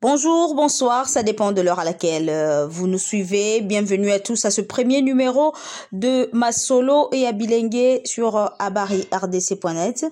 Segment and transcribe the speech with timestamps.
[0.00, 3.60] Bonjour, bonsoir, ça dépend de l'heure à laquelle euh, vous nous suivez.
[3.62, 5.52] Bienvenue à tous à ce premier numéro
[5.90, 10.06] de Masolo et Abilengue sur euh, abarirDC.net.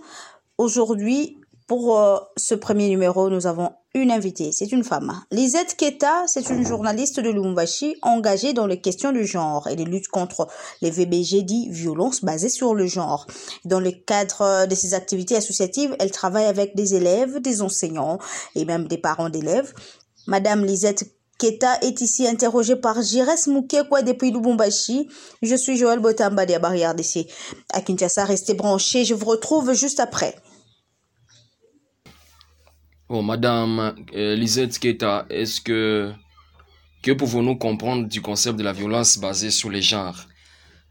[0.58, 1.38] Aujourd'hui,
[1.68, 4.52] pour euh, ce premier numéro, nous avons une invitée.
[4.52, 5.22] C'est une femme.
[5.30, 9.84] Lisette Keta, c'est une journaliste de Lumumbashi engagée dans les questions du genre et les
[9.84, 10.48] luttes contre
[10.82, 13.26] les VBG dit violences basées sur le genre.
[13.64, 18.18] Dans le cadre de ses activités associatives, elle travaille avec des élèves, des enseignants
[18.54, 19.72] et même des parents d'élèves.
[20.26, 21.04] Madame Lisette
[21.38, 25.08] Keta est ici interrogée par Jires Moukekwa depuis Lubumbashi.
[25.42, 27.26] Je suis Joël Botamba des Barrières d'ici
[27.72, 28.24] à Kinshasa.
[28.24, 30.34] Restez branchés, je vous retrouve juste après.
[33.08, 36.12] Bon, Madame euh, Lisette Keta, est-ce que
[37.04, 40.26] que pouvons-nous comprendre du concept de la violence basée sur les genres?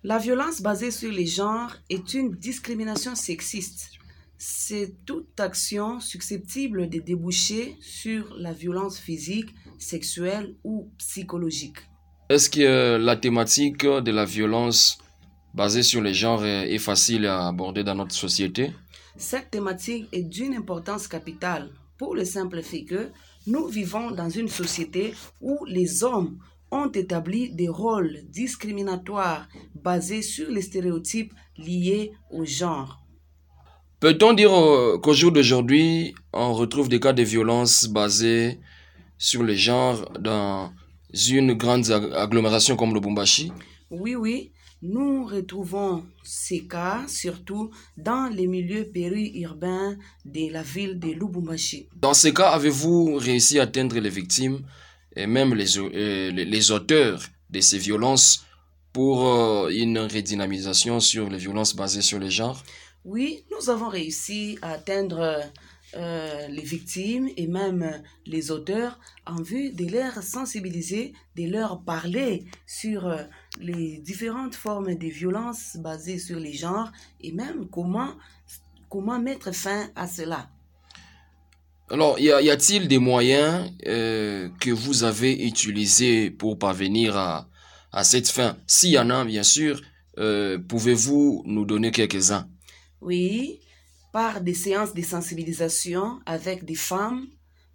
[0.01, 3.89] La violence basée sur les genres est une discrimination sexiste.
[4.37, 11.79] C'est toute action susceptible de déboucher sur la violence physique, sexuelle ou psychologique.
[12.29, 14.99] Est-ce que la thématique de la violence
[15.53, 18.71] basée sur les genres est facile à aborder dans notre société?
[19.17, 23.09] Cette thématique est d'une importance capitale pour le simple fait que
[23.47, 26.37] nous vivons dans une société où les hommes
[26.71, 33.01] ont établi des rôles discriminatoires basés sur les stéréotypes liés au genre.
[33.99, 38.59] Peut-on dire euh, qu'au jour d'aujourd'hui, on retrouve des cas de violence basés
[39.17, 40.71] sur le genre dans
[41.29, 43.51] une grande agglomération comme le Bumbashi
[43.89, 44.51] Oui, oui,
[44.87, 51.87] nous retrouvons ces cas surtout dans les milieux périurbains de la ville de Lubumbashi.
[51.95, 54.59] Dans ces cas, avez-vous réussi à atteindre les victimes
[55.15, 58.45] et même les, euh, les, auteurs de ces violences
[58.93, 62.61] pour euh, une redynamisation sur les violences basées sur les genres?
[63.03, 65.41] Oui, nous avons réussi à atteindre
[65.95, 72.45] euh, les victimes et même les auteurs en vue de leur sensibiliser, de leur parler
[72.65, 73.15] sur
[73.59, 76.91] les différentes formes de violence basées sur les genres
[77.21, 78.13] et même comment,
[78.89, 80.49] comment mettre fin à cela.
[81.89, 87.47] Alors, y a-t-il des moyens euh, que vous avez utilisés pour parvenir à,
[87.91, 88.57] à cette fin?
[88.65, 89.81] S'il y en a, bien sûr,
[90.67, 92.49] pouvez-vous nous donner quelques-uns?
[93.01, 93.59] Oui,
[94.11, 97.27] par des séances de sensibilisation avec des femmes,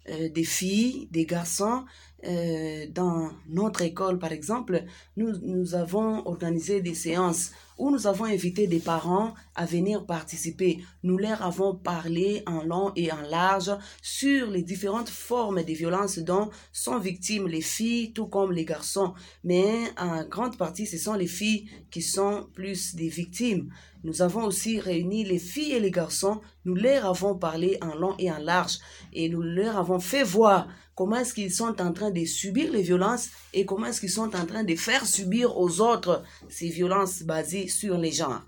[0.09, 1.85] euh, des filles, des garçons.
[2.23, 4.83] Euh, dans notre école, par exemple,
[5.17, 7.51] nous, nous avons organisé des séances
[7.81, 10.83] où nous avons invité des parents à venir participer.
[11.01, 13.71] Nous leur avons parlé en long et en large
[14.03, 19.15] sur les différentes formes de violence dont sont victimes les filles, tout comme les garçons.
[19.43, 23.71] Mais en grande partie, ce sont les filles qui sont plus des victimes.
[24.03, 26.41] Nous avons aussi réuni les filles et les garçons.
[26.65, 28.77] Nous leur avons parlé en long et en large
[29.13, 32.81] et nous leur avons fait voir comment est-ce qu'ils sont en train de subir les
[32.81, 37.23] violences et comment est-ce qu'ils sont en train de faire subir aux autres ces violences
[37.23, 38.41] basées sur les genres.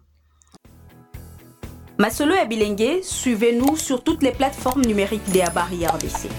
[1.98, 6.30] Masolo et Bilengue, suivez-nous sur toutes les plateformes numériques des Abari RDC.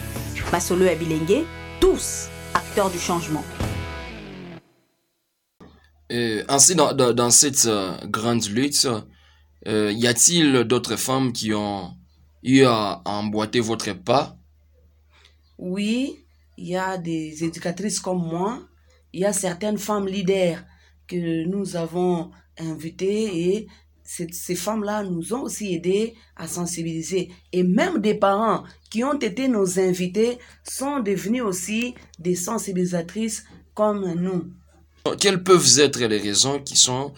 [0.53, 1.45] Masolo et Bilengue,
[1.81, 3.45] tous acteurs du changement.
[6.11, 8.87] Ainsi, dans, dans, cette euh, grande lutte,
[9.67, 11.97] euh, y a-t-il d'autres femmes qui ont
[12.43, 14.37] eu à, emboîter votre pas?
[15.59, 16.25] Oui,
[16.57, 18.61] il y a des éducatrices comme moi.
[19.13, 20.63] Il y a certaines femmes leaders
[21.07, 23.69] que nous avons invitées et
[24.05, 27.31] ces femmes-là nous ont aussi aidés à sensibiliser.
[27.53, 34.15] Et même des parents qui ont été nos invités sont devenus aussi des sensibilisatrices comme
[34.15, 34.53] nous.
[35.19, 37.13] Quelles peuvent être les raisons qui sont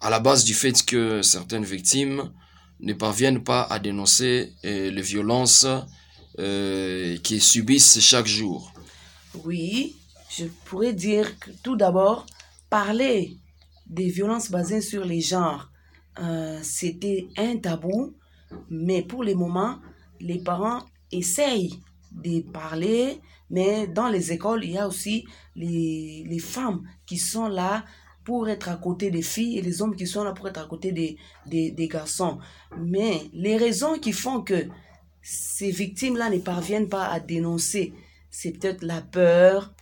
[0.00, 2.32] à la base du fait que certaines victimes
[2.80, 5.66] ne parviennent pas à dénoncer euh, les violences
[6.38, 8.72] euh, qu'ils subissent chaque jour?
[9.44, 9.96] Oui,
[10.36, 12.26] je pourrais dire que tout d'abord,
[12.70, 13.36] parler
[13.92, 15.70] des violences basées sur les genres,
[16.18, 18.14] euh, c'était un tabou,
[18.70, 19.78] mais pour le moment,
[20.20, 21.74] les parents essayent
[22.12, 23.20] de parler,
[23.50, 25.26] mais dans les écoles, il y a aussi
[25.56, 27.84] les, les femmes qui sont là
[28.24, 30.66] pour être à côté des filles et les hommes qui sont là pour être à
[30.66, 32.38] côté des, des, des garçons.
[32.78, 34.68] Mais les raisons qui font que
[35.22, 37.92] ces victimes-là ne parviennent pas à dénoncer,
[38.30, 39.72] c'est peut-être la peur,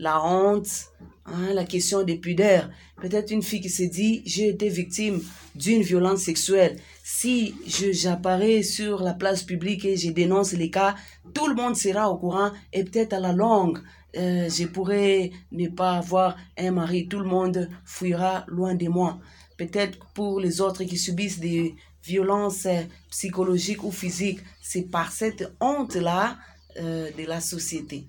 [0.00, 0.90] la honte,
[1.26, 2.68] hein, la question des pudeurs.
[3.00, 5.20] Peut-être une fille qui se dit, j'ai été victime
[5.54, 6.78] d'une violence sexuelle.
[7.04, 7.54] Si
[7.92, 10.96] j'apparais sur la place publique et je dénonce les cas,
[11.34, 13.78] tout le monde sera au courant et peut-être à la longue,
[14.16, 17.06] euh, je pourrais ne pas avoir un mari.
[17.06, 19.18] Tout le monde fuira loin de moi.
[19.56, 22.66] Peut-être pour les autres qui subissent des violences
[23.10, 26.38] psychologiques ou physiques, c'est par cette honte-là
[26.78, 28.06] euh, de la société.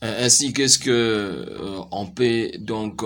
[0.00, 1.46] Ainsi, qu'est-ce que
[1.90, 3.02] on peut donc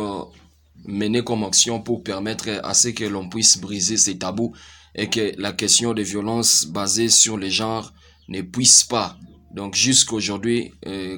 [0.84, 4.54] mener comme action pour permettre à ce que l'on puisse briser ces tabous
[4.94, 7.92] et que la question des violences basées sur les genres
[8.28, 9.16] ne puisse pas,
[9.54, 10.72] donc jusqu'aujourd'hui,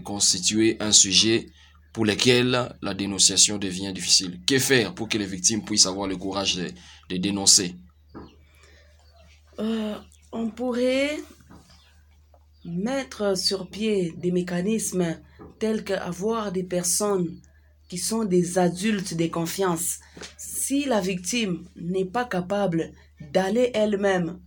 [0.04, 1.46] constituer un sujet
[1.92, 4.40] pour lequel la dénonciation devient difficile.
[4.46, 6.56] Que faire pour que les victimes puissent avoir le courage
[7.08, 7.74] de, dénoncer?
[9.58, 9.96] Euh,
[10.32, 11.18] On pourrait
[12.64, 15.18] mettre sur pied des mécanismes
[15.60, 17.40] tels qu'avoir des personnes
[17.88, 19.98] qui sont des adultes de confiance.
[20.36, 22.92] Si la victime n'est pas capable
[23.32, 24.40] d'aller elle-même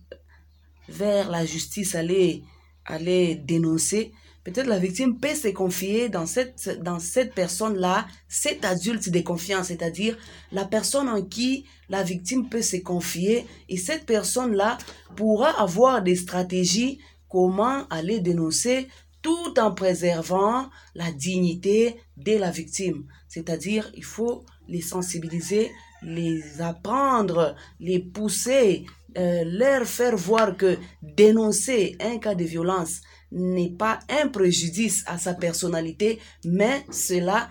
[0.88, 2.42] vers la justice, aller,
[2.84, 4.12] aller dénoncer,
[4.44, 9.68] Peut-être la victime peut se confier dans cette, dans cette personne-là, cet adulte de confiance,
[9.68, 10.18] c'est-à-dire
[10.52, 14.76] la personne en qui la victime peut se confier et cette personne-là
[15.16, 17.00] pourra avoir des stratégies
[17.30, 18.86] comment aller dénoncer
[19.24, 23.06] tout en préservant la dignité de la victime.
[23.26, 25.72] C'est-à-dire, il faut les sensibiliser,
[26.02, 28.84] les apprendre, les pousser,
[29.16, 33.00] euh, leur faire voir que dénoncer un cas de violence
[33.32, 37.48] n'est pas un préjudice à sa personnalité, mais cela,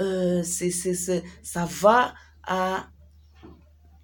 [0.00, 0.42] euh,
[1.54, 2.14] va
[2.46, 2.86] à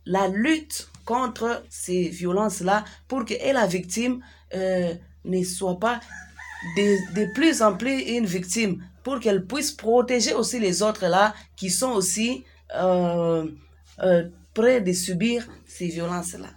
[0.07, 4.25] la lutte contre ces violences-là pour que la victime
[4.55, 4.95] euh,
[5.27, 6.01] ne soit pas
[6.77, 11.35] de, de plus en plus une victime, pour qu'elle puisse protéger aussi les autres là
[11.57, 12.45] qui sont aussi
[12.75, 13.47] euh,
[14.03, 16.49] euh prêts de subir ces violences-là.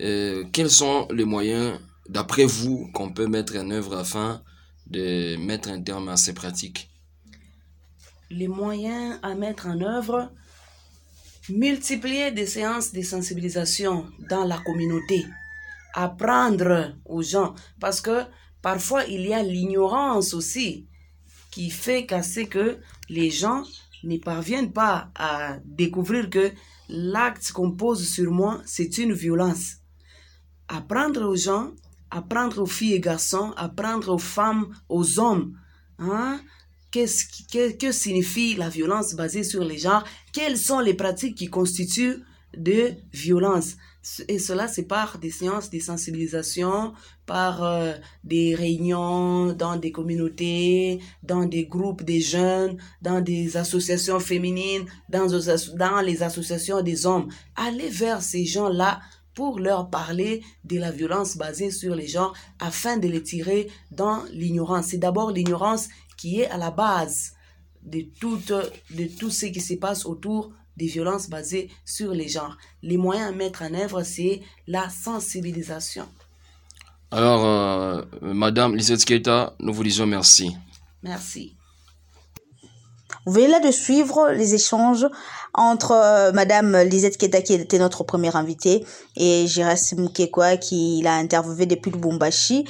[0.00, 4.42] Euh, quels sont les moyens d'après vous, qu'on peut mettre en œuvre afin
[4.86, 6.90] de mettre un terme à ces pratiques?
[8.30, 10.30] Les moyens à mettre en œuvre,
[11.48, 15.24] multiplier des séances de sensibilisation dans la communauté,
[15.94, 18.24] apprendre aux gens, parce que
[18.62, 20.86] parfois il y a l'ignorance aussi
[21.50, 22.78] qui fait casser que
[23.08, 23.64] les gens
[24.04, 26.50] ne parviennent pas à découvrir que
[26.88, 29.76] l'acte qu'on pose sur moi, c'est une violence.
[30.68, 31.72] Apprendre aux gens
[32.12, 35.58] apprendre aux filles et garçons, apprendre aux femmes, aux hommes.
[35.98, 36.40] Hein?
[36.90, 40.04] Qu'est-ce que, que signifie la violence basée sur les genres?
[40.32, 42.22] Quelles sont les pratiques qui constituent
[42.56, 43.76] de violence
[44.28, 46.92] et cela, c'est par des séances de sensibilisation,
[47.24, 47.92] par euh,
[48.24, 55.28] des réunions dans des communautés, dans des groupes de jeunes, dans des associations féminines, dans,
[55.76, 57.28] dans les associations des hommes.
[57.54, 59.00] Allez vers ces gens-là
[59.34, 64.24] pour leur parler de la violence basée sur les genres afin de les tirer dans
[64.32, 64.86] l'ignorance.
[64.86, 67.34] C'est d'abord l'ignorance qui est à la base
[67.84, 68.38] de tout,
[68.90, 72.56] de tout ce qui se passe autour des violences basées sur les genres.
[72.82, 76.06] Les moyens à mettre en œuvre, c'est la sensibilisation.
[77.10, 80.56] Alors, euh, Madame Lisette Keita, nous vous disons merci.
[81.02, 81.56] Merci.
[83.26, 85.06] Vous venez là de suivre les échanges
[85.54, 88.84] entre euh, Madame Lisette Keta qui était notre première invitée
[89.16, 92.64] et Jires Mkekwa qui l'a interviewé depuis le Lubumbashi.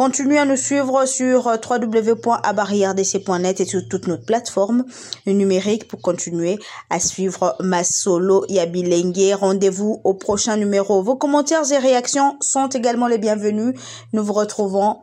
[0.00, 4.86] Continuez à nous suivre sur euh, www.abarirdc.net et sur toutes nos plateformes
[5.26, 6.58] numériques pour continuer
[6.88, 9.34] à suivre ma solo Yabilengue.
[9.38, 11.02] Rendez-vous au prochain numéro.
[11.02, 13.74] Vos commentaires et réactions sont également les bienvenus.
[14.14, 15.00] Nous vous retrouvons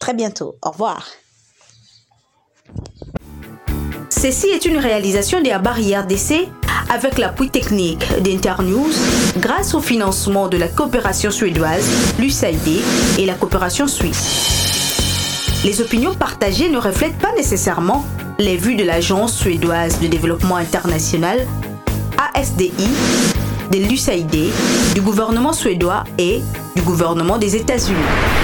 [0.00, 0.56] très bientôt.
[0.60, 1.06] Au revoir.
[4.10, 6.48] Ceci est une réalisation des barrière d'essai
[6.92, 8.90] avec l'appui technique d'Internews
[9.38, 11.88] grâce au financement de la coopération suédoise,
[12.18, 12.82] l'USAID
[13.18, 15.62] et la coopération suisse.
[15.64, 18.04] Les opinions partagées ne reflètent pas nécessairement
[18.38, 21.46] les vues de l'Agence suédoise de développement international,
[22.34, 22.72] ASDI,
[23.70, 24.50] de l'USAID,
[24.94, 26.42] du gouvernement suédois et
[26.74, 28.39] du gouvernement des États-Unis.